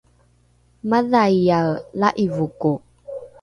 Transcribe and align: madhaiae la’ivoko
madhaiae 0.89 1.75
la’ivoko 1.99 2.69